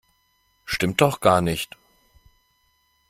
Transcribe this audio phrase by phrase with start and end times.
[0.65, 1.77] Stimmt doch gar nicht!